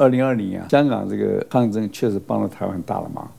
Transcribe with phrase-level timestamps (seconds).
[0.00, 3.30] 二零二零啊，香港这个抗争确实帮了台湾很大的忙，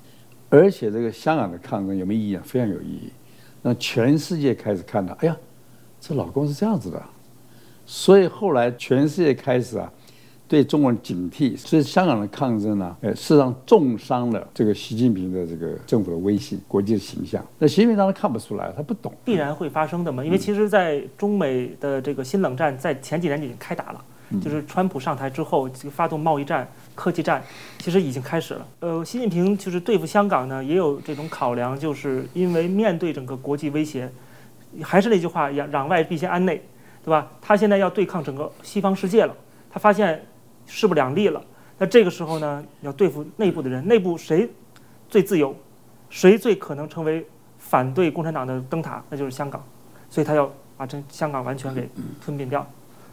[0.49, 2.41] 而且这个香港的抗争有没有意义啊？
[2.45, 3.11] 非常有意义，
[3.63, 5.35] 让全世界开始看到，哎呀，
[5.99, 7.01] 这老公是这样子的，
[7.87, 9.91] 所以后来全世界开始啊。
[10.47, 17.41] 对中国人警惕，所以香港的抗争呢，呃，事实上重伤了这个习近平的这个政府的威信、国际的形象。
[17.57, 20.25] 那习近平当然看不出来，他不懂，必然会发生的嘛。
[20.25, 24.05] 因为其实，在中美的这个新冷战在前几年已经开打了，
[24.39, 27.43] 就是川普上台之后，这个发动贸易战、科技战，
[27.79, 28.67] 其实已经开始了。
[28.79, 34.11] 呃，习近平就是对付香港呢，也有这种考量，就是因为面对整个国际威胁，
[34.81, 36.63] 还是那句话一样，攘外必先安内，
[37.03, 37.27] 对吧？
[37.41, 39.35] 他现在要对抗整个西方世界了，
[39.69, 40.23] 他发现。
[40.67, 41.43] 势不两立了，
[41.79, 44.47] 那这个时候呢，要对付内部的人，内部谁
[45.09, 45.53] 最自由，
[46.09, 47.25] 谁最可能成为
[47.57, 49.61] 反对共产党的灯塔，那就是香港，
[50.09, 51.89] 所以他要把这香港完全给
[52.23, 52.65] 吞并掉，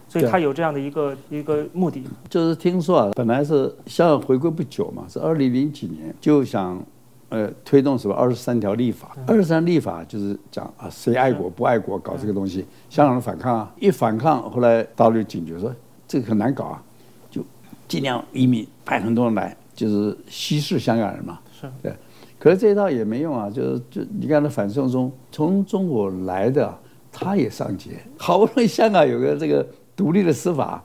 [0.09, 2.03] 所以他有这样的一个一个目的。
[2.27, 6.83] 就是听说啊，本来是香港回归不久嘛，是二零零几年就想，
[7.29, 15.71] 呃，推动什么二十三条立法，二十三立法就是讲啊，谁爱国不爱国搞这个东西，香港人反抗啊，一反抗，后来大陆就警觉说
[16.07, 16.83] 这个很难搞啊。
[17.29, 17.45] 就
[17.87, 21.39] 尽量移民派很多人来，就是稀释香港人嘛。
[21.51, 21.93] 是对，
[22.39, 23.47] 可是这一套也没用啊。
[23.47, 26.75] 就是就你看那反送中，从中国来的
[27.11, 29.65] 他也上街，好不容易香港有个这个
[29.99, 30.81] 独立的司法，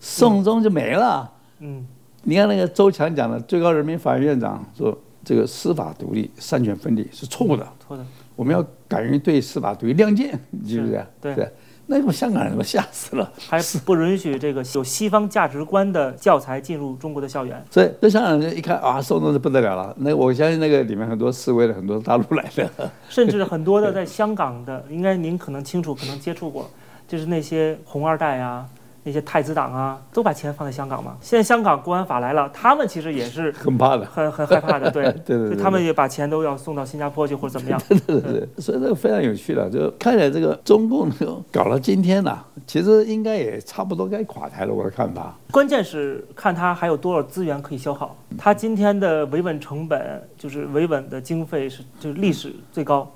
[0.00, 1.30] 送中就没了。
[1.60, 1.86] 嗯，
[2.24, 4.92] 你看那个周强讲的，最高人民法院院长说，
[5.24, 7.64] 这个司法独立、三权分立是错误的。
[7.86, 8.04] 错的。
[8.34, 10.32] 我们要敢于对司法独立亮剑，
[10.66, 11.06] 是不是？
[11.20, 11.48] 对。
[11.86, 17.64] 那帮香港人都吓死了，还不允许这个有西方价值观的教材进入中国的校园。
[17.68, 19.94] 所以，那香港人一看啊，送中就不得了了。
[19.98, 26.70] 那我相信那个里面很多示威的，很多大陆来的，甚至很多的在香港的，应该您可能清楚，可能接触过，
[27.10, 28.66] 就是那些红二代啊。
[29.02, 31.16] 那些太子党啊，都把钱放在香港嘛。
[31.22, 37.80] 现在香港国安法来了，他们其实也是很怕的，很很害怕的，对 对，对，对，对他们也把钱都要送到新加坡去或者怎么样。
[37.88, 41.08] 对对对，对，所以这个非常有趣的，就看起来这个中共
[41.50, 44.74] 搞到今天呢，其实应该也差不多该垮台了。
[44.74, 48.14] 我的看法，关键是看他还有多少资源可以消耗。
[48.36, 53.10] 他今天的维稳成本就是维稳的经费是就是历史最高，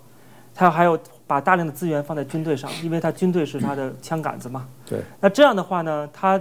[0.54, 0.98] 他还有。
[1.26, 4.68] 把大量的资源放在军队上，因为他军队是他的枪杆子嘛。
[4.86, 5.00] 对。
[5.20, 6.40] 那这样的话呢，他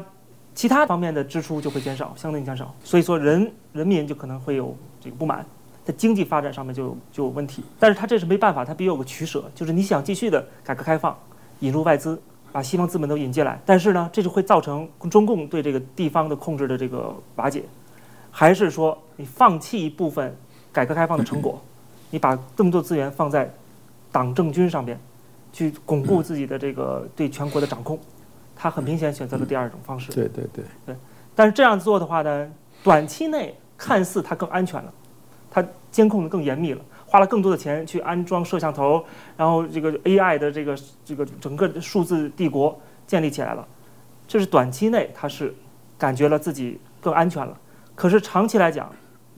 [0.54, 2.74] 其他方面的支出就会减少，相对减少。
[2.84, 5.46] 所以说人人民就可能会有这个不满，
[5.86, 7.64] 在经济发展上面就就有问题。
[7.80, 11.18] 但是他这是没办法，他必须有个取舍，就是你想继续的改革开放，
[11.62, 12.22] 引入外资，
[12.52, 17.64] 把西方资本都引进来，但是呢，这就会造成中共对这个地方的控制的这个瓦解，
[18.30, 20.36] 还是说你放弃一部分
[20.72, 21.60] 改革开放的成果，
[22.12, 23.50] 你把这么多资源放在。
[24.14, 24.98] 党政军上边，
[25.52, 28.00] 去巩固自己的这个对全国的掌控，
[28.56, 30.14] 他很明显选择了第二种方式。
[30.14, 30.96] 对对对对，
[31.36, 32.50] 但是这样做的话呢，
[32.84, 34.94] 短期内看似它更安全了，
[35.50, 39.04] 它监控的更严密了，花了更多的钱去安装摄像头，
[39.36, 43.68] 然后这个 AI 的这个这个整个数字帝国建立起来了，
[44.28, 45.54] 这是短期内它是
[45.98, 47.58] 感觉了自己更安全了。
[47.96, 48.92] 可是长期来讲，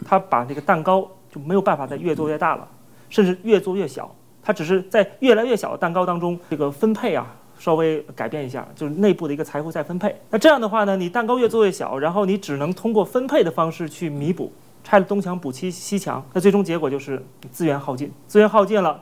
[0.06, 2.68] 它把这个蛋糕就没有办法再越做越大了，
[3.10, 4.14] 甚至越做越小。
[4.46, 10.16] 它只是在越来越小的蛋糕当中，这个分配啊，稍微改变一下，就是内部的一个财富再分配。
[10.30, 17.20] 那这样的话呢，你蛋糕越做越小，然后你只能通过分配的方式去弥补，拆了东墙补西西墙，那最终结果就是
[17.52, 19.02] 资源耗尽，资源耗尽了，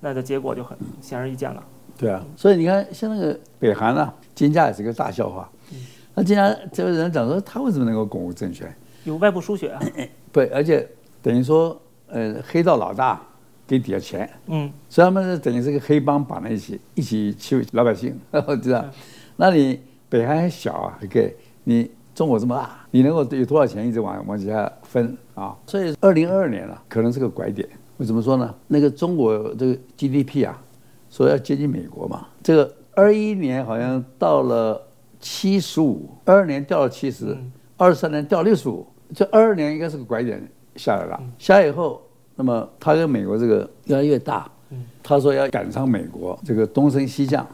[0.00, 1.62] 那的结果就很显而易见了。
[1.96, 5.48] 对啊，所以你看，像那个北韩啊，金价也是个大笑话。
[6.14, 8.70] 那金家这个人讲说，他为什么能够巩固政权？
[9.04, 9.80] 有外部输血啊。
[10.30, 10.86] 对，而且
[11.22, 13.22] 等于说，呃，黑道老大。
[13.66, 18.16] 给底下钱，嗯，所以他们是等于是个黑帮绑在一起，一起欺负老百姓，
[18.62, 18.84] 知道？
[19.36, 21.32] 那你北韩还小啊，还可以，
[21.64, 25.56] 你中国这么大，你能够有多少钱一直往往底下分啊？
[25.66, 27.68] 所以二零二二年了，可能是个拐点。
[27.98, 28.54] 为什么说呢？
[28.68, 30.62] 那个中国这个 GDP 啊，
[31.10, 34.80] 说要接近美国嘛，这个二一年好像到了
[35.18, 37.36] 七十五，二二年掉了七十，
[37.76, 40.40] 二三年掉六十五，这二二年应该是个拐点
[40.76, 42.00] 下来了，下来以后。
[42.36, 44.48] 那么他跟美国这个越来越大，
[45.02, 47.46] 他说要赶上美国这个东升西降，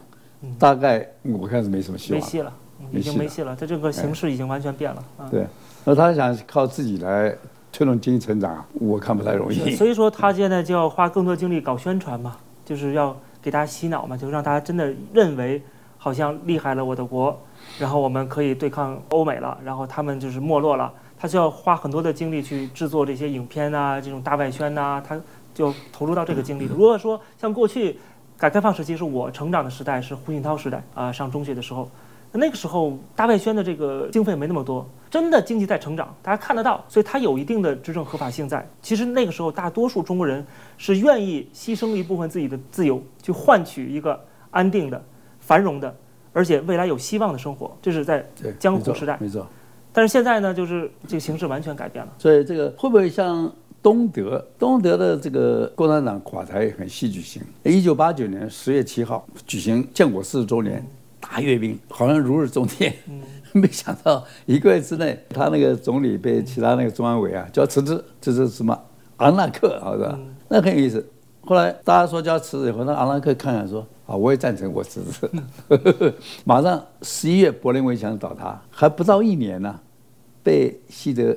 [0.58, 2.52] 大概我看是没什么希望，没戏了，
[2.90, 5.04] 已经没戏了，这整个形势已经完全变了。
[5.30, 5.46] 对，
[5.84, 7.32] 那他想靠自己来
[7.70, 9.76] 推动经济成长，我看不太容易。
[9.76, 15.62] 所以说他现在就要花更多精力搞宣传嘛，就是要给大家洗脑嘛，就是让大家真的认为
[15.96, 17.40] 好像厉害了我的国，
[17.78, 20.92] 然后我们可以对抗欧美了，然后他们就是没落了。
[21.18, 25.20] 他需要花很多的精力去制作这些影片啊，这种大外宣呐、啊，他
[25.54, 26.64] 就投入到这个精力。
[26.64, 27.98] 如果说像过去
[28.36, 31.88] 改革开放时期是我成长的时代，是胡锦涛时代啊，上中学的时候，
[32.32, 38.66] 那个时候大外宣的这个经费没那么多，真的经济在成长，大家看得到，所以它有一定的执政合法性在。
[38.80, 40.44] 其实那个时候，大多数中国人
[40.76, 44.20] 是愿意牺牲一部分自己的自由，去换取一个
[44.50, 45.00] 安定的、
[45.38, 45.94] 繁荣的，
[46.32, 47.76] 而且未来有希望的生活。
[47.80, 48.24] 这是在
[48.58, 49.40] 江湖时代，没错。
[49.40, 49.46] 没错。
[49.92, 52.12] 但是现在呢，就是这个形势完全改变了。
[52.18, 53.52] 所以这个会不会像
[53.82, 54.44] 东德？
[54.58, 57.42] 东德的这个共产党垮台很戏剧性。
[57.62, 60.84] 一九八九年十月七号举行建国四十周年
[61.20, 62.92] 大阅兵，好像如日中天。
[63.08, 63.20] 嗯。
[63.54, 68.74] 没想到一个月之内，他那个总理被其他那个中央委啊叫辞职，这是什么？
[69.18, 70.18] 昂纳克啊，是吧？
[70.48, 71.06] 那很有意思。
[71.44, 76.14] 后来大家说叫辞职以后，那昂纳克看看说啊，我也赞成我辞职。
[76.44, 79.78] 马上十一月柏林围墙倒塌，还不到一年呢，
[80.42, 81.36] 被西德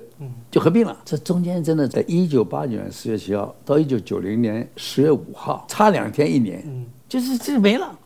[0.51, 0.95] 就合并了。
[1.03, 6.63] 这中间真的在一九八九年十月七号到一九九零年十月五号，差两天一年，
[7.09, 7.97] 就是这没了。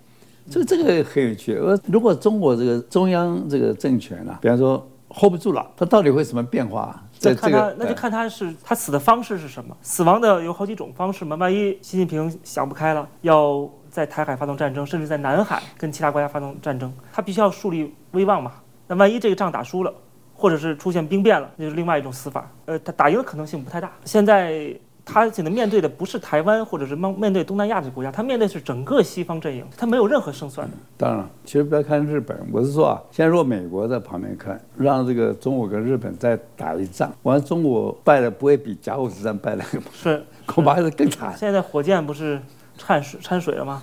[0.50, 1.56] 这个这个很有趣。
[1.56, 7.04] 呃如果中国这个中央这个政权啊，比方说 hold 不住了，它到底会什么变化？
[7.19, 9.75] 这看他，那就看他是他死的方式是什么。
[9.81, 11.36] 死亡的有好几种方式嘛。
[11.36, 18.54] 万一习近平想不开了，要在台海发动战争，甚至在南海跟其他国家发动战争，他必须要树立威望嘛。
[18.88, 19.94] 那万一这个仗打输了，
[20.33, 22.50] 或者是出现兵变了，那就是另外一种死法。
[22.66, 23.92] 呃，他打赢的可能性不太大。
[24.06, 24.74] 现在。
[25.12, 30.74] 他现在面对的不是台湾，或者是面面对东南亚的国家，他面对的是整个西方阵营，他没有任何胜算的。
[30.96, 41.36] 当然了，其实不要看日本，我是说啊，现在如果美国在旁边看，让这个中国跟日本再打一仗，完中国败了不会比甲午之战败了，是 恐怕还是更惨。
[41.36, 42.40] 现在火箭不是
[42.78, 43.82] 掺水掺水了吗？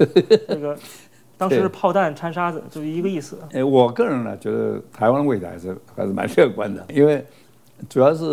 [0.48, 0.78] 那个
[1.36, 3.36] 当时是炮弹掺沙子，就一个意思。
[3.52, 7.24] 哎，我个人呢觉得台湾的未来还是还是蛮乐观的，因为。
[7.88, 8.24] 主要是，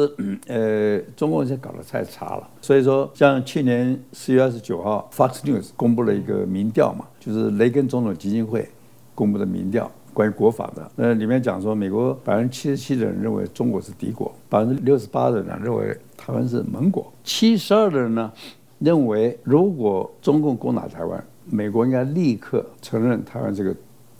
[0.48, 8.68] 呃，中共现在搞得太差了，所以说，像去年四月二十九号，Fox News 公布了一个民调嘛，就是雷根总统基金会
[9.13, 18.31] 公布的民调，关于国法的，那里面讲说，美国百分之七十七的人认为中国是敌国，百分之六十八的人认为台湾是盟国，七十二的人呢
[18.80, 23.75] 认为，如果中共攻打台湾，美国应该立刻承认台湾这个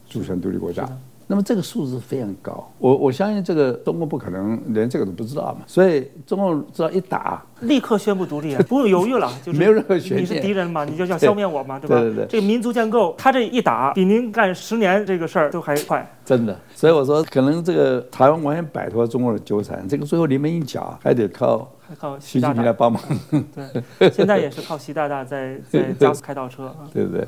[0.10, 0.86] 主权独立国家。
[1.34, 10.22] 那么这个数字非常高，我我相信这个中共不可能连这个都不知道嘛，所以中共只要一打，立刻宣布独立， 不用犹豫了，就是没有任何悬念。
[10.22, 12.00] 你是敌人嘛，你就要消灭我嘛，对吧？
[12.00, 12.26] 对对对。
[12.28, 16.08] 这个民族建构，他这一打，比您干十年这个事儿都还快。
[16.26, 21.70] 真的，所以我说，可能这个台湾完全摆脱中国的纠缠，这个最后临门一脚还得靠。
[22.00, 23.00] 靠习近平来帮忙，
[24.00, 27.24] 对，现在也是靠习大大在 在加速开倒车，对不对？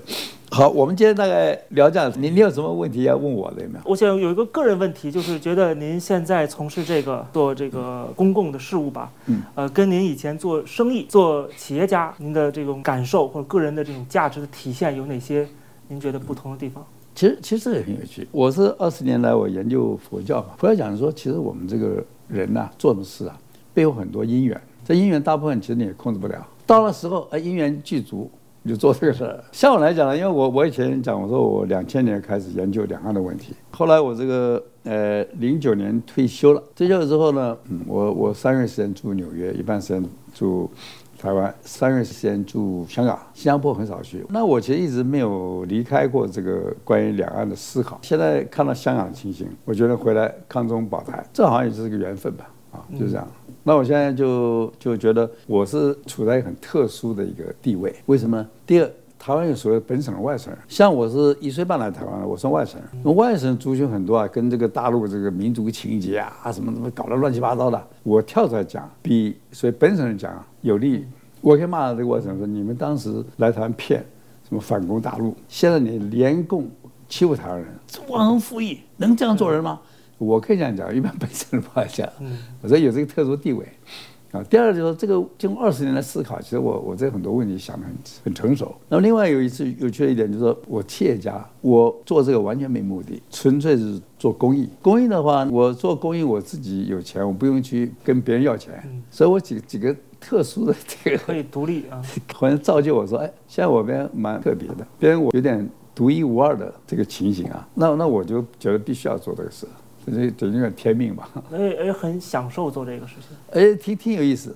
[0.50, 3.82] 好，我们今天大概聊这样，您你有什么问题要问我的有没有？
[3.86, 15.46] 我想有一个个人问题，就是觉得您现在从事这个做这个公共的事务吧，嗯，呃，跟您以前做生意、做企业家，您的这种感受或者个人的这种价值的体现有哪些？
[15.90, 16.84] 您觉得不同的地方？
[17.14, 18.28] 其实其实这也很有趣。
[18.32, 23.38] 我是二十年来我研究佛教嘛，佛教讲说，其实我们这个人呐、做的事啊？
[23.74, 26.48] 背后很多因缘，这因缘大部分其实你也控制不了。
[26.66, 28.30] 到了时候，哎，因缘具足，
[28.64, 29.44] 你就做这个事儿。
[29.52, 36.64] 像我来讲呢，因为我我以前讲，我说我两千年开始研究两岸的问题，后来我这个呃零九年退休了。
[36.76, 40.04] 退休了之后呢，嗯，我我三月时间住纽约，一半时间
[40.34, 40.70] 住
[41.20, 44.26] 台湾，三月时间住香港，新加坡很少去。
[44.30, 48.00] 那我其实一直没有离开过这个关于两岸的思考。
[48.04, 52.50] 现在看到香港的情形，我觉得回来抗中保台，这好像也是个缘分吧。
[52.72, 53.26] 啊就这样，
[53.64, 57.96] 那我现在就就觉得我是处在一个很特殊的一个地位。
[58.08, 58.46] 为什么？
[58.68, 58.92] 第二，
[59.26, 63.02] 台湾有所谓本省的外省人，像我是一岁半来台湾的，我算外省人。
[63.04, 67.88] 那外省族群很多啊，跟这个大陆这个民族情结啊，什么什么搞得乱七八糟的。
[68.04, 71.08] 我跳出来讲，比所以本省人讲有利。
[71.42, 74.06] 我可以骂这个外省人说：你们当时来台湾骗，
[74.48, 76.70] 什么反攻大陆，现在你联共
[77.10, 77.68] 欺负台湾人，
[78.08, 79.82] 忘恩负义，能这样做人吗？
[80.20, 82.08] 我可以这样讲，一般本省人不爱讲。
[82.62, 83.68] 我说有这个特殊地位，
[84.36, 84.44] 啊。
[84.50, 88.76] 第二就是说，这个经过二十年的思考，其实我我这很多问题想得很很成熟。
[88.90, 94.70] 那么另外有一次有趣的一点就是说，我企业家，我做这个完全没目的，纯粹是做公益。
[94.82, 102.02] 公益的话，我做公益，我自己有钱，我不用去跟别人要钱，所以我几几个特殊的这个可以独立啊，
[102.34, 109.66] 好像造就我说，哎，现在我们蛮特别的，别人我有点独一无二的这个情形啊，那那我就觉得必须要做这个事。
[110.06, 111.30] 这这有点天命吧？
[111.52, 113.38] 哎哎，很享受做这个事情。
[113.52, 114.56] 哎，挺挺有意思，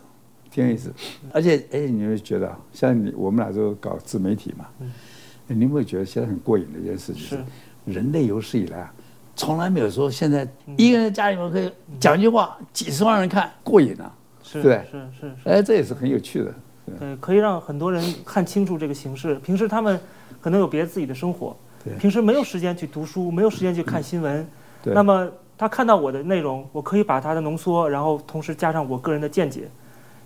[0.51, 0.93] 挺有意思。
[1.31, 4.91] 而且哎，你会觉得，像你我们俩都搞自媒体嘛，嗯，
[5.47, 7.23] 你有没有觉得现在很过瘾的一件事情？
[7.23, 7.39] 是，
[7.85, 8.93] 人类有史以来啊，
[9.35, 14.13] 从来没有说现在一个人家里面可以讲一句话，几十万人看，过瘾啊，
[14.43, 15.49] 是对，是是是。
[15.49, 16.53] 哎，这也是很有趣的。
[16.99, 19.35] 对，可以让很多人看清楚这个形势。
[19.39, 19.99] 平时他们
[20.41, 24.47] 可能有别的自己的生活，对，平时没有时间去读书，没有时间去看新闻。
[24.85, 29.69] 那么他看到我的内容，我可以把它的浓缩，然后同时加上我个人的见解，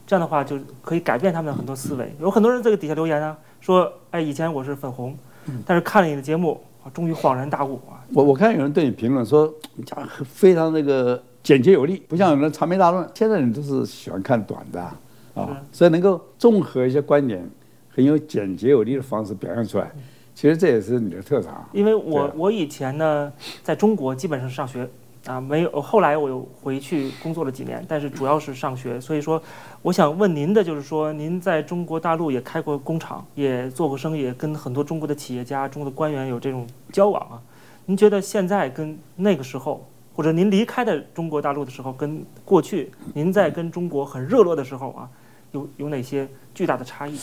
[0.06, 2.14] 这样的话就可以改变他们的很多思维。
[2.20, 5.18] 有很多人在这个底下留言啊，说，哎，以前我是粉红，
[5.66, 6.62] 但是看了你的节目，
[6.94, 7.98] 终于恍然大悟啊。
[8.14, 13.10] 我我看有人对你评论说，你讲非常那个简洁有力，不像有人长篇大论。
[13.16, 14.96] 现在人都是喜欢看短的啊，
[15.34, 17.44] 啊，所以能够综合一些观点，
[17.90, 19.92] 很有简洁有力的方式表现出来。
[20.36, 24.90] 其实这也是你的特长，因为我我以前呢，在中国基本上上学
[25.26, 29.00] 啊，没有，后来我又回去工作了几年，但是主要是上学。
[29.00, 29.42] 所以说，
[29.82, 37.40] 我想问您的就是说，您在中国大陆也开过工厂，也做过生意，也跟很多中国的企业家、中国的官员有这种交往啊。
[37.86, 39.86] 您觉得现在跟那个时候，
[40.16, 45.08] 或者您离开的中国大陆的时候，跟过去您在跟中国很热络的时候啊，
[45.52, 47.18] 有有哪些巨大的差异？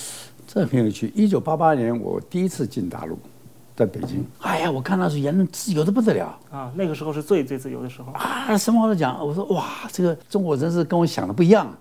[0.52, 1.12] 这很有趣。
[1.14, 3.16] 一九八八年，我第一次进大陆，
[3.76, 4.26] 在北京。
[4.40, 6.72] 哎呀，我看那是言论自由的不得了啊！
[6.74, 8.56] 那个时候是最最自由的时候啊！
[8.58, 9.24] 什么话都讲。
[9.24, 11.72] 我说哇，这个中国真是跟我想的不一样。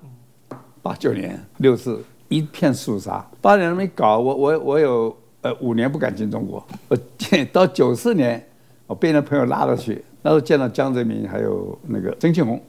[0.84, 4.20] 八九年六四一片肃杀，八年都没搞。
[4.20, 6.64] 我我我有呃五年不敢进中国。
[6.90, 8.48] 我见到九四年，
[8.86, 12.62] 我被那朋友拉着去，那时候见到江泽民还有那个曾庆红。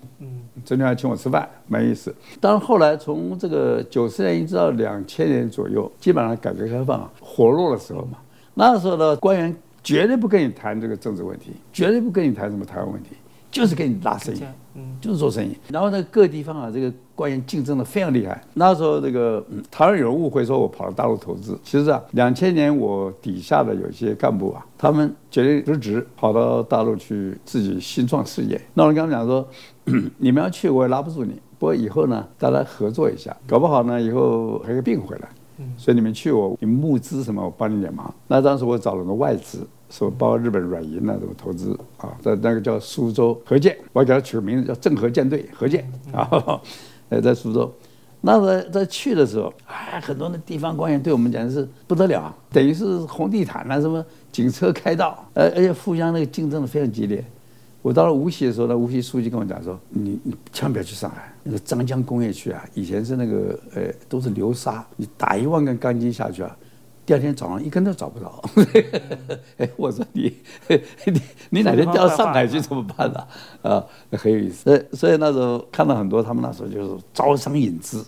[0.64, 2.14] 曾经还请我吃饭，没意思。
[2.40, 8.18] 但是后来从这个九十年一直到两千年左右，基本上改革开放火热的时候嘛，
[8.54, 13.10] 那时候的官员绝对不跟你谈这个政治问题，绝对不跟你谈什么台湾问题。
[13.50, 14.40] 就是跟你拉生意，
[14.76, 15.56] 嗯，就是做生意。
[15.70, 18.42] 然后呢，各地方啊，这个官员竞争的非常厉害。
[18.54, 21.58] 那时候，这个嗯，台湾有人误会说我跑到大陆投资。
[21.62, 28.58] 其实啊，两千年我底下的有些干部啊，他们决定辞职，跑到大陆去自己新创事业。
[28.72, 29.46] 那我跟他们讲说，
[30.16, 31.34] 你们要去，我也拉不住你。
[31.58, 35.28] 不过以后呢，大家合作一下，搞不好呢，以后还可以并回来。
[35.76, 38.14] 所以你们去我，你们募资什么，我帮你点忙。
[38.26, 39.66] 那当时我找了个外资。
[39.90, 46.30] 说包括日本软银那种投资啊，在那个叫苏州合建，我给他取个名字叫郑和舰队合建啊，
[47.10, 47.70] 呃，在苏州，
[48.22, 54.02] 那在在去的时候，哎，很多的地方官员对我们讲的是不得了，等于是红地毯啊，什么
[54.32, 57.22] 警车开道，而而且互相那个竞争的非常激烈。
[57.82, 66.56] 我到了无锡的时候呢，无锡书记跟我讲说，你你千万不要去上海，那个张江工业区啊，以前是那个呃都是流沙，你打一万根钢筋下去啊。
[67.10, 68.40] 第二天早上一根都找不着，
[69.58, 70.32] 哎，我说你，
[71.06, 73.26] 你你哪天调到上海去怎么办呢？
[73.62, 74.62] 啊，很有意思。
[74.62, 78.06] 所以所以那时候看到很多他们那时候就是招商引资，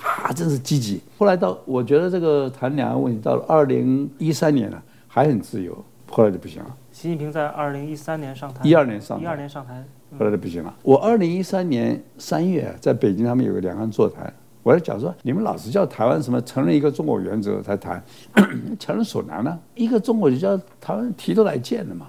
[0.00, 0.98] 啊，真是积极。
[1.18, 6.74] 后来到我觉得这个谈两岸问题到了二零一三年了，还很自由，后来就不行了。
[6.90, 9.84] 习近平在二零一三年上台，一二年上台，一二年上台，
[10.18, 10.74] 后来就不行了。
[10.82, 14.32] 我二零一三年三月在北京，他们有个两岸座谈。
[14.68, 18.04] 我在讲说，你们老是叫台湾什么承认一个中国原则才谈，
[18.78, 19.58] 强人所难呢？
[19.74, 22.08] 一个中国就叫台湾提都来见的嘛，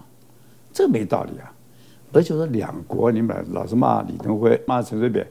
[0.74, 1.50] 这没道理啊！
[2.12, 5.26] 而且说两国，你们老是骂李登辉、骂陈水扁，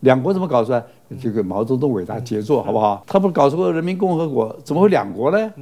[0.00, 0.82] 两国怎么搞出来？
[1.20, 3.04] 这个毛泽东伟大杰作，好不好？
[3.06, 5.52] 他不搞出个人民共和国，怎么会两国呢？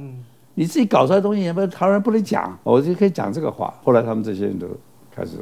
[0.55, 3.71] 你自己搞出来的东西，也不台湾人不能讲，我就可以讲这个话。
[3.83, 4.65] 后来他们这些人都
[5.15, 5.37] 开始。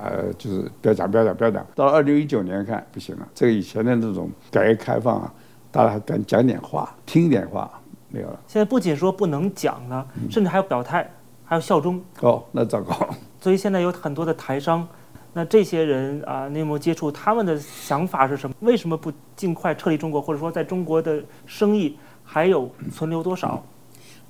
[0.00, 1.66] 呃，就是不要讲，不要讲，不要讲。
[1.74, 5.34] 到了二零一九年看不行了，这个以前的那种改革开放啊，
[5.70, 7.70] 大家还敢讲点话，听点话，
[8.08, 8.38] 没有了。
[8.46, 11.10] 现在不仅说不能讲了，甚至还要表态，
[11.44, 12.02] 还要效忠。
[12.20, 12.94] 哦，那糟糕。
[13.40, 14.86] 所以现在有很多的台商，
[15.32, 17.10] 那这些人啊，你有没有接触？
[17.10, 18.54] 他们的想法是什么？
[18.60, 20.20] 为什么不尽快撤离中国？
[20.20, 23.62] 或者说，在中国的生意还有存留多少？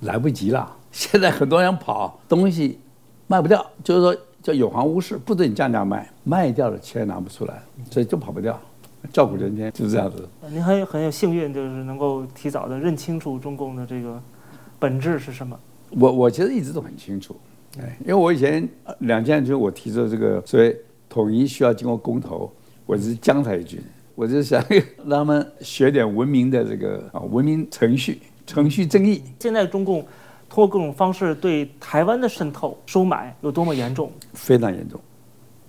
[0.00, 2.78] 来不及了，现在很多人跑，东西
[3.26, 4.22] 卖不掉，就是说。
[4.42, 8.58] 叫有行无市，不准你降价卖，卖掉了钱拿不出来，所以就跑不掉，
[9.12, 10.26] 叫苦连天就是这样子。
[10.48, 14.20] 您很很有幸运，就是能够提早的认清楚中共的这个
[14.78, 15.58] 本质是什么。
[15.90, 17.36] 我我其实一直都很清楚，
[17.78, 18.66] 哎，因为我以前
[19.00, 20.74] 两千年就我提出这个，所以
[21.08, 22.50] 统一需要经过公投，
[22.86, 23.78] 我是江淮军，
[24.14, 24.64] 我就想
[25.04, 29.22] 让他们学点文明的这个啊文明程序、程序正义。
[29.38, 30.02] 现在中共。
[30.60, 34.12] 通过各种方式对台湾的渗透、收买有多么严重？
[34.34, 35.00] 非常严重，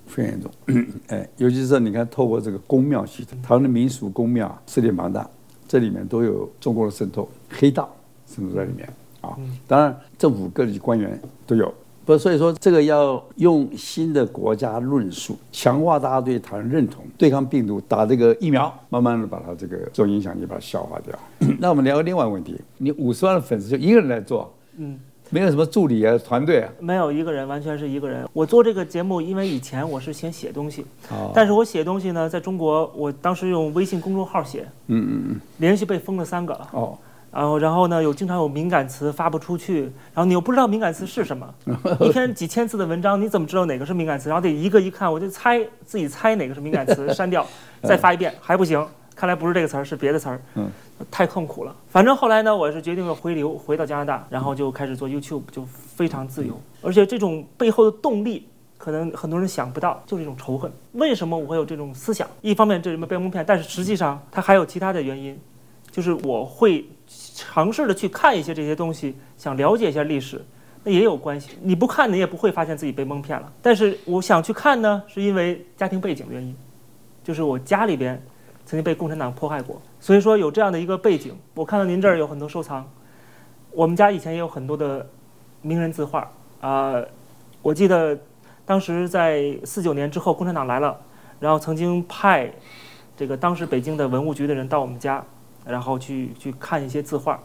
[0.05, 0.51] 非常严重。
[1.07, 5.25] 哎，尤其是你看，透过这个公庙系统，台湾的民俗公庙势力庞大，
[5.65, 7.89] 这里面都有中国的渗透、黑道
[8.27, 8.85] 渗透在里面
[9.21, 9.37] 啊。
[9.65, 11.17] 当然，政府各级官员
[11.47, 11.73] 都有。
[12.03, 21.17] 不，所以说这个要用新的国家论述，强化大家对台湾认同，对抗病毒，打这个疫苗，慢慢的把它这个这种影响力把它消化掉。
[21.59, 24.53] 那我们聊个另外一个问题，你五十万的粉丝就一个人来做？
[24.77, 24.99] 嗯，
[25.29, 28.27] 没有什么助理啊，团队啊，没有一个人，完全是一个人。
[28.33, 36.53] 我做这个节目，因为以前我是先写东西，哦，但是我写东西呢，在中国，我当时用微信公众号写，嗯嗯嗯，连续被封了三个。
[36.53, 36.67] 了。
[36.71, 36.97] 哦，
[37.31, 41.53] 然后然后呢，有经常有敏感词发不出去，然后你又不知道敏感词是什么，
[42.01, 44.27] 一篇几千字的文章，你怎么知道哪个是敏感词？
[44.27, 47.47] 然后得一个一看，我就猜自己猜哪个是敏感词，删掉，
[47.83, 48.33] 再发一遍。
[48.41, 48.85] 还不行，
[49.15, 50.69] 看来不是这个词儿，是别的词儿，嗯，
[51.09, 51.75] 太痛苦了。
[51.87, 58.47] 反正后来呢，我是决定了回流，回到加拿大，然后就开始做 YouTube，就非常自由，而且这种背后的动力。
[58.77, 60.71] 可能很多人想不到，就是一种仇恨。
[60.93, 62.27] 为什么我会有这种思想？
[62.41, 65.39] 一方面这什么被蒙骗，但是实际上它还有其他的原因，
[65.91, 66.83] 就是我会
[67.35, 70.43] 尝试着去看一些这些东西，想了解一下历史，
[70.83, 71.51] 那也有关系。
[71.61, 73.53] 你不看，你也不会发现自己被蒙骗了。
[73.61, 76.55] 但是我想去看呢，是因为家庭背景原因，
[77.23, 78.19] 就是我家里边
[78.65, 81.33] 曾经被共产党迫害过，所以说有这样的一个背景。
[81.53, 82.85] 我看到您这儿有很多收藏，
[83.71, 85.07] 我们家以前也有很多的
[85.61, 86.29] 名人字画
[86.59, 87.07] 啊、呃，
[87.61, 88.17] 我记得。
[88.63, 90.97] 当时在四九年之后，共产党来了，
[91.41, 92.49] 然后曾经派
[93.17, 95.21] 这个当时北京的文物局的人到我们家，
[95.65, 97.37] 然后去去看一些字画，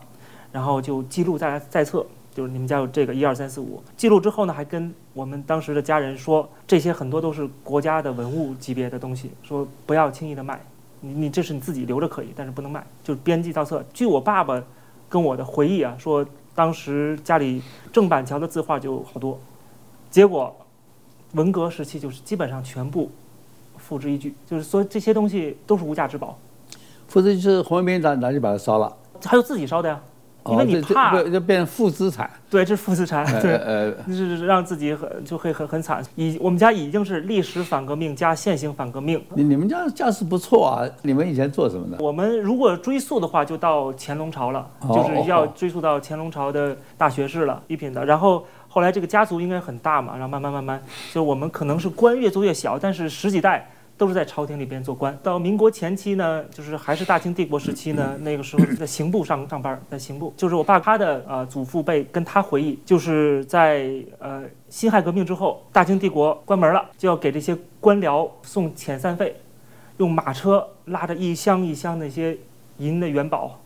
[0.53, 3.83] 然后就记录在在册，就是你们家有这个一二三四五。
[3.97, 10.61] 记录之后呢，还跟我们当时的家人说，这些很多都是国家的文物级别的东西，说不要轻易的卖，
[11.07, 13.85] 你你这是你自己留着可以，但是不能卖，就是编辑造册。
[13.93, 14.63] 据我爸爸
[15.09, 19.39] 跟我的回忆啊，说当时家里郑板桥的字画就好多，
[20.11, 20.55] 结果。
[21.33, 23.11] 文革时期就是基本上全部
[23.77, 26.39] 付之一炬，就是说这些东西都是无价之宝。
[27.09, 30.01] 付之一炬是红卫兵拿拿去把它烧了，还有自己烧的呀，
[30.51, 32.31] 因为你怕就、变成负资产。
[32.49, 36.03] 对，这是负资产， 对，呃，就是让自己很就会很很惨。
[36.15, 39.23] 已我们家已经是历史反革命加现行反革命。
[39.35, 42.03] 你你们家家世不错啊，你们以前做什么的？
[42.03, 48.45] 我们如果追溯的话，就到乾隆朝了，就是要追溯到乾隆朝的大学士了，一品的，然后。
[48.69, 55.17] 后来这个家族应该很大嘛，然后慢慢慢慢，就我们可能是官越做越小，但是十几代都是在朝廷里边做官。
[55.23, 60.33] 到民国前期呢，就是还是大清帝国时期呢，那个时候在刑部上上班，在刑部。
[60.37, 69.35] 就是我爸他的呃祖父辈跟他回忆，就是在呃辛亥革命之后，大清帝国关门了，就要给这些官僚送遣散费，
[69.97, 72.37] 用马车拉着一箱一箱那些
[72.79, 73.59] 银的元宝，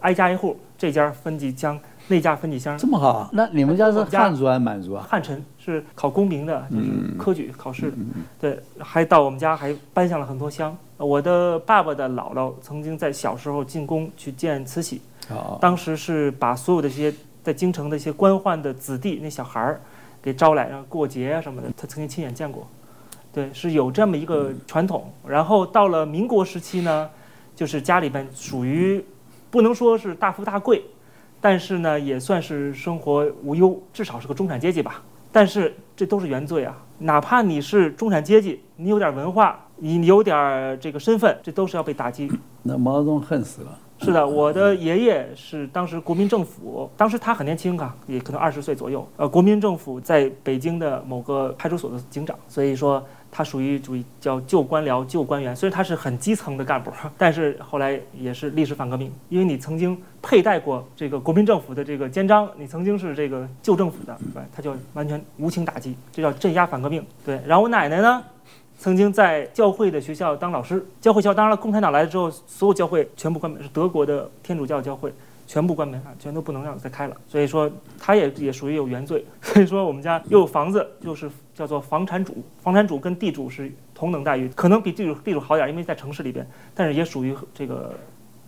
[0.00, 1.78] 挨家一户，这家分几箱。
[2.08, 2.78] 那家分几箱？
[2.78, 3.28] 这么好？
[3.32, 5.06] 那你们家是汉族还是满族啊？
[5.08, 6.84] 汉臣是考功名的，就是
[7.18, 7.96] 科举考试的。
[8.40, 10.76] 对，还到我们家还搬上了很多箱。
[10.98, 15.02] 我的爸爸的姥姥曾经在小时候进宫去见慈禧，
[15.60, 19.80] 当时是把所有的这些在京城的一些官宦的子弟那小孩儿
[20.22, 22.66] 给招来，然后过节啊什么的，他曾经亲眼见过。
[23.32, 25.12] 对，是有这么一个传统。
[25.26, 27.10] 然后到了民国时期呢，
[27.54, 29.04] 就是家里边属于
[29.50, 30.82] 不能说是大富大贵。
[31.40, 35.02] 但是呢，也算是生活无忧，至少是个中产阶级吧。
[35.30, 36.76] 但是这都是原罪啊！
[36.98, 42.30] 哪怕你是中产阶级，你有点文化，你有点这个身份，这都是要被打击。
[42.62, 43.78] 那毛泽东恨死了。
[43.98, 49.06] 是的，我的爷爷是当时国民政府，当时他很年轻啊，也可能二十岁左右。
[49.16, 53.04] 呃，国民政府在北京的某个派出所的警长，所以说。
[53.36, 67.04] 他属于属于叫旧官僚、旧官员，虽然他是很基层的干部， 但是后来也是历史反革命，因为你曾经佩戴过这个国民政府的这个肩章，你曾经是这个旧政府的，对，他就完全无情打击，这叫镇压反革命。
[67.26, 68.24] 对，然后我奶奶呢，
[68.78, 75.12] 曾经在教会的学校当老师，教会校当然了，共产党来了之后，所有教会全部关门，是德国的天主教教会。
[75.46, 77.16] 全部关门啊，全都不能让再开了。
[77.28, 79.24] 所以说，他也也属于有原罪。
[79.40, 87.94] 所以说，我们家又有房子，就是叫做房产主，房产主跟地主是同等待遇，可能比地主地主好点，因为在城市里边，但是也属于这个，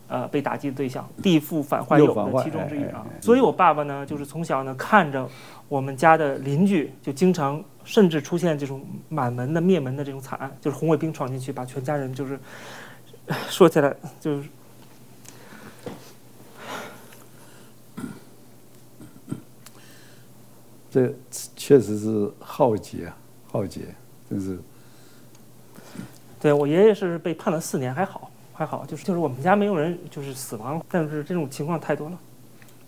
[0.09, 3.07] 呃，被打击的对象，地富反坏右的其中之一啊。
[3.21, 5.29] 所以我爸爸呢，就是从小呢看着
[5.69, 12.39] 我们家的邻居，就经常甚至出现这种满门的灭门的这种惨案，就是红卫兵闯进去把全家人就是，
[13.49, 14.49] 说起来就是。
[20.99, 21.15] 这
[21.55, 23.17] 确实是浩劫啊，
[23.53, 23.83] 浩劫，
[24.29, 24.59] 真是。
[26.41, 32.19] 对，我爷爷是被判了四年，还好，还好，就是就是我们家没有人就是死亡，但是这种情况太多了。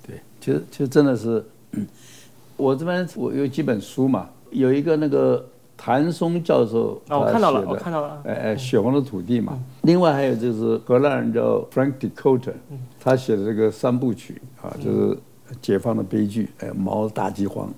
[0.07, 1.45] 对，其实其实真的是，
[2.57, 5.45] 我这边我有几本书嘛，有一个那个
[5.77, 9.59] 谭松教授哦，我看到了，我看到了，哎哎，血红的土地嘛。
[9.83, 12.55] 另外还有就是荷兰人叫 Frank Dikotter，
[12.99, 15.19] 他写的这个三部曲啊，就是
[15.61, 17.69] 解放的悲剧，哎，毛大饥荒。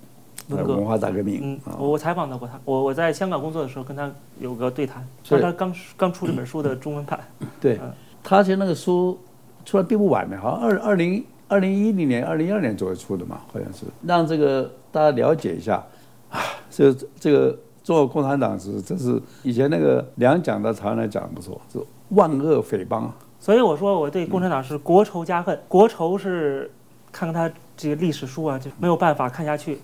[0.56, 1.40] 文化大革命。
[1.42, 7.18] 嗯，我我采访到过他，我我在香港工作的时候跟他有个对谈，是他刚刚出这本书的中文版。
[7.60, 7.78] 对，
[8.22, 9.18] 他其实那个书
[9.64, 15.84] 出来并不晚的，好像二二零二零一零年、二零一二年左右出的嘛，好像是让这个大家了解一下
[16.30, 21.78] 啊，这这个中国共产党是真是以前那个两蒋的常人来讲的不错，是
[22.10, 26.70] 万恶匪帮所以我说我对共产党是国仇家恨，国仇是
[27.10, 29.78] 看看他这个历史书啊，就没有办法看下去。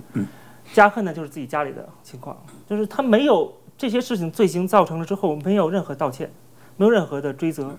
[0.72, 2.36] 家恨呢，就是自己家里的情况，
[2.68, 6.30] 就是他没有这些事情罪行造成了之后，没有任何道歉，
[6.76, 7.70] 没有任何的追责，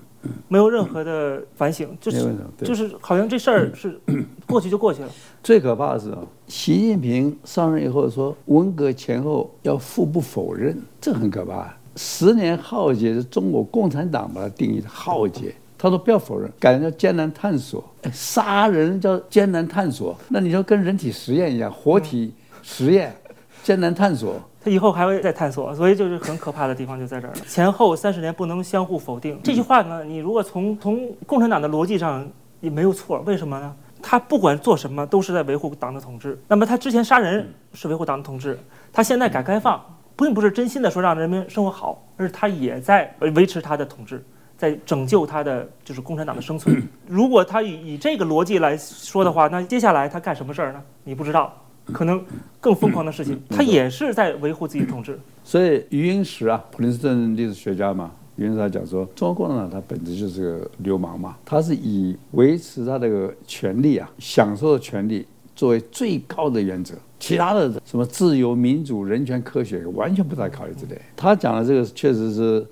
[0.48, 4.00] 没有任何的反省，就是就是好像这事儿是
[4.48, 5.10] 过去就过去了。
[5.44, 11.74] 最可怕的是啊，习近平上任以后说文革前后要互不否认，这很可怕。
[11.96, 17.84] 十年浩劫是中国共产党把它定义的浩劫，他说不要否认，改成叫艰难探索。
[18.04, 22.34] 哎，杀人叫艰难探索，那你说跟人体实验一样，活体。
[22.62, 23.16] 实验，
[23.64, 27.40] 艰难探索，他以后还会再探索，所以就是很可怕的地方就在这儿了。
[27.48, 32.28] 前后三十年不能相互否定，这句话呢，你如果从从共产党的逻辑上
[32.62, 33.76] 也没有错，为什么呢？
[34.02, 36.42] 他不管做什么都是在维护党的统治。
[36.48, 38.58] 那么他之前杀人是维护党的统治，
[38.94, 39.84] 他现在改革开放
[40.16, 44.24] 并不是真心的说让人民生活好，而是他也在维持他的统治，
[44.58, 46.82] 在拯救他的就是共产党的生存。
[47.06, 50.82] 如果他以以这个逻辑来说的话，那接下来他干什么事儿呢？
[51.04, 51.54] 你不知道。
[51.92, 52.24] 可能
[52.60, 55.20] 更疯狂的事情，他也是在维护自己的统治。
[55.44, 65.26] 所以余英时啊，普林斯顿历史学家嘛，余英时他讲说，中国共产党他本质就是个流氓嘛，他是以维持他这个权利啊，享受的权利
[65.56, 71.00] 作为最高的原则，其他的什么自由、民主、人权、科学完全不在考虑之内。
[71.16, 72.66] 他讲的这个确实是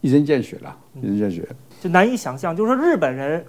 [0.00, 1.48] 一针见血了，一针见血，
[1.80, 3.44] 就难以想象，就是说日本人。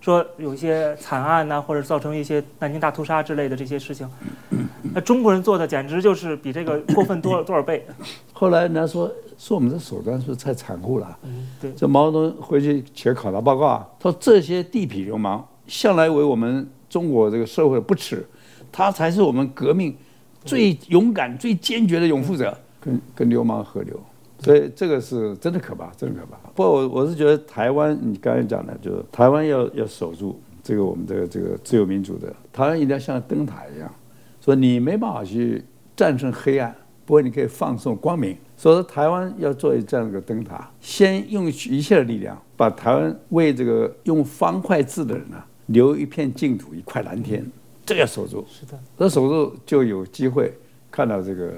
[0.00, 4.08] 说有一些惨案呐、啊，或者造成一些南京大屠杀之类的这些事情，
[4.94, 7.84] 那中国人做的简直就是比这个过分多了 多少倍。
[8.32, 11.18] 后来人家说说我们的手段是不是太残酷了？
[11.24, 11.72] 嗯，对。
[11.72, 18.26] 这毛泽东回去写考察报告啊，他说这些地痞流氓向来为我们中国这个社会不耻，
[18.70, 19.96] 他才是我们革命
[20.44, 24.00] 最勇敢、最坚决的拥护者，跟跟流氓合流。
[24.40, 26.36] 所以这个是真的可怕，真的可怕。
[26.54, 33.92] 不过我我是觉得台湾，你刚才讲的，就是台湾要要守住这个我们的这个自由民主的台湾，一定要像灯塔一样，
[34.40, 35.64] 说你没办法去
[35.96, 36.72] 战胜黑暗，
[37.04, 38.36] 不过你可以放送光明。
[38.56, 47.44] 所以说台湾要做这样一个灯塔，先用一切的力量，把台湾为这个用方块字的人呢、啊、留一片净土，一块蓝天，
[47.86, 48.44] 这个要守住。
[48.48, 50.52] 是的，这守住就有机会
[50.90, 51.52] 看到这个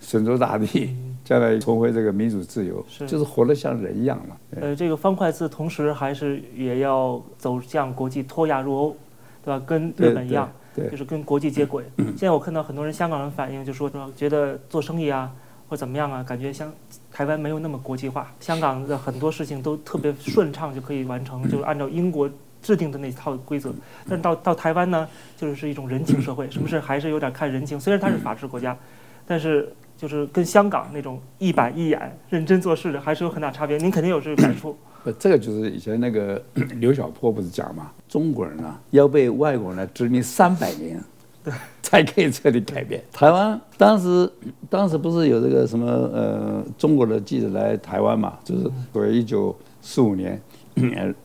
[0.00, 0.96] 神州大地。
[1.24, 4.36] 将来重回这个民主自由，是就是活得像人一样嘛。
[4.60, 8.96] 呃，这个方块字同时还是也要走向国际脱亚入欧，
[9.44, 9.64] 对吧？
[9.64, 11.84] 跟日本一样，对就是跟国际接轨。
[11.98, 15.30] 嗯、 现在我看到很多人香港人反映，就说说觉得做生意啊
[15.68, 16.72] 或怎么样啊，感觉像
[17.12, 18.32] 台湾没有那么国际化。
[18.40, 22.28] 香港的很多事情都特别顺畅就可以完成， 就是按照英国
[22.60, 23.72] 制定的那套规则。
[24.08, 27.78] 但是到到台湾呢，就是是一种人情社会，什么事还是有点看人情。
[27.78, 28.76] 虽然它是法治国家，
[29.24, 29.72] 但是。
[30.02, 33.78] 就是跟香港那种一板一眼、认真做事的，还是有很大差别。
[33.78, 34.76] 您肯定有这个感触。
[35.04, 36.42] 不，这个就是以前那个
[36.80, 41.00] 刘晓波不是讲嘛，中国人啊要被外国人来殖民三百年，
[41.44, 43.00] 对，才可以彻底改变。
[43.12, 44.28] 台湾当时
[44.68, 50.42] 当时不是有这个什么呃中国的记者来台湾嘛，就是所谓一九四五年，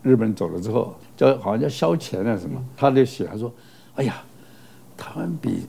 [0.03, 3.51] 日本走了之后，叫好像叫萧乾啊什么，他就写他说，
[3.95, 4.21] 哎呀，
[4.95, 5.65] 台湾比。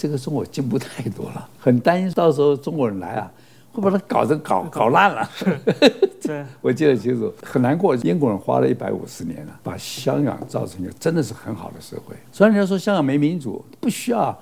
[0.00, 3.30] 这个中国进步太多了，很担心到时候中国人来啊，
[3.70, 5.28] 会把它搞成搞搞烂了。
[6.24, 7.94] 对，我记得清楚，很难过。
[7.96, 12.16] 英国人花了一百五十年了，把香港造成一个真的是很好的社会。
[12.32, 14.34] 虽然人家说香港没民主，不需要，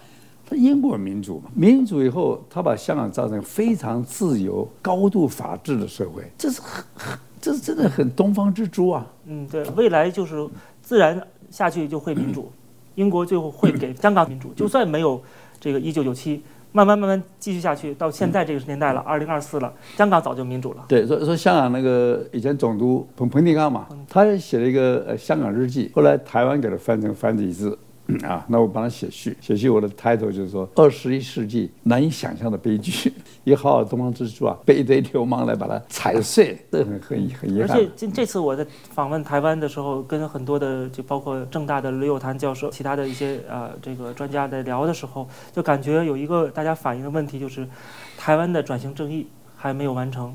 [0.48, 9.04] 他英国人民主嘛，民主以后他把香港造成非常自由、高度法治的社会，这是很很，这是真的很东方之珠啊。
[9.24, 10.48] 嗯，对，未来就是
[10.80, 12.48] 自然下去就会民主，
[12.94, 15.20] 英国最后会给香港民主，就算没有。
[15.60, 16.42] 这个一九九七，
[16.72, 20.84] 慢慢慢慢继续下去，到现在这个年代了，二零二四了，香港早就民主了。
[20.88, 27.78] 对，所以说香港那个以前总督彭彭定康嘛，他写了一个呃香港日记，后来台湾给他翻成繁体字。
[28.22, 33.12] 啊，那我帮他写序，写序我的 title 就是说，二十一世纪难以想象的悲剧，
[33.44, 37.70] 一号东方之珠啊，被一堆流氓来把它踩碎，这很很很遗憾。
[37.70, 47.68] 而且这这次我在访问台湾的时候，跟很多的就包括政大的刘有潭教授，其他的一些呃这个专家在聊的时候，就感觉有一个大家反映的问题就是，
[48.16, 50.34] 台湾的转型正义还没有完成，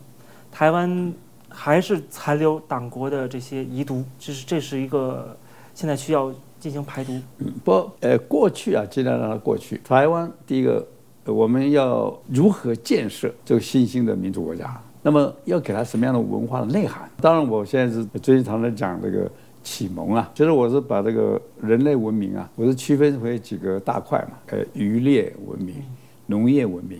[0.51, 1.11] 台湾
[1.49, 5.35] 还是残留党国的这些遗毒，就是这是一个
[5.73, 6.31] 现在需要。
[6.63, 9.81] 进行排毒，嗯，不，呃，过去啊，尽量让它过去。
[9.83, 10.87] 台湾第一个，
[11.25, 14.81] 我们要如何建设这个新兴的民主国家？
[15.01, 17.09] 那么要给它什么样的文化的内涵？
[17.19, 19.29] 当然，我现在是最近常常讲这个
[19.61, 25.75] 启蒙啊，就是我是把这个人类文明啊，我是区分为几个大块嘛，呃，渔猎文明、
[26.27, 26.97] 农业文明，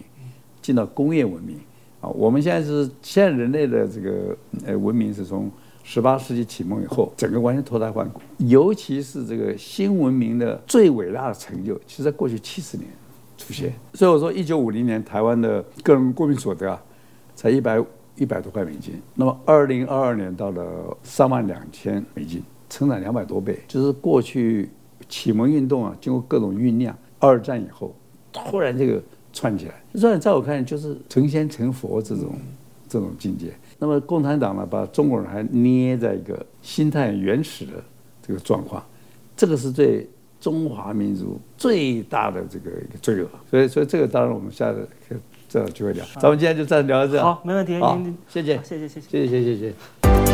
[0.62, 1.58] 进到工业文明
[2.02, 2.10] 啊。
[2.10, 5.50] 我们现在是现在人类的这个呃文明是从
[5.84, 8.22] 十八世纪启蒙以后，整个完全脱胎换骨。
[8.38, 12.90] 尤其是这个新文明的最伟大的成就，其实在过去七十年
[13.38, 13.74] 出现。
[13.94, 16.82] 所以我说，一九五零年台湾的个人国民所得啊，
[17.36, 17.84] 才一百
[18.16, 18.94] 一百多块美金。
[19.14, 23.60] 那么二零二二年到了三万两千美金，成长两百多倍。
[23.68, 24.70] 就是过去
[25.10, 27.94] 启蒙运动啊，经过各种酝酿，二战以后
[28.32, 32.32] 突然这个串起来，这在我看来就是成仙成佛这种
[32.88, 33.54] 这种境界。
[33.84, 37.74] 那么共产党呢，把中国人还捏在一个心态原始的
[38.26, 38.82] 这个状况，
[39.36, 43.28] 这个是对中华民族最大的这个一个罪恶。
[43.52, 44.88] 所以，所以这个当然我们下次
[45.50, 46.06] 再有机会聊。
[46.22, 47.22] 咱们今天就暂时聊到这。
[47.22, 47.78] 好，没问题。
[47.78, 49.74] 好，谢谢，谢谢，谢谢，谢谢，谢谢，谢
[50.28, 50.33] 谢。